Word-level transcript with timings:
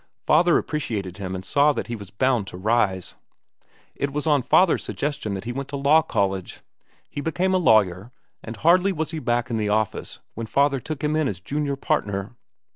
Father 0.25 0.57
appreciated 0.57 1.17
him 1.17 1.35
and 1.35 1.45
saw 1.45 1.73
that 1.73 1.85
he 1.85 1.95
was 1.95 2.09
bound 2.09 2.47
to 2.47 2.57
rise. 2.57 3.13
It 3.93 4.11
was 4.11 4.25
on 4.25 4.41
father's 4.41 4.83
suggestion 4.83 5.35
that 5.35 5.43
he 5.43 5.51
went 5.51 5.69
to 5.69 5.75
law 5.75 6.01
college. 6.01 6.61
He 7.07 7.21
became 7.21 7.53
a 7.53 7.59
lawyer, 7.59 8.11
and 8.43 8.57
hardly 8.57 8.91
was 8.93 9.11
he 9.11 9.19
back 9.19 9.51
in 9.51 9.57
the 9.57 9.69
office 9.69 10.19
when 10.33 10.47
father 10.47 10.79
took 10.79 11.03
him 11.03 11.15
in 11.15 11.27
as 11.27 11.39
junior 11.39 11.75
partner. 11.75 12.35